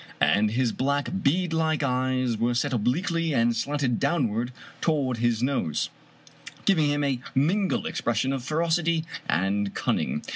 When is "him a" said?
6.89-7.19